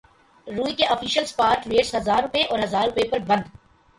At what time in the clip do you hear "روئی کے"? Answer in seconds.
0.47-0.85